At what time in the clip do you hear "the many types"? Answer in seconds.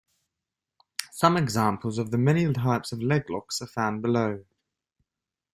2.09-2.91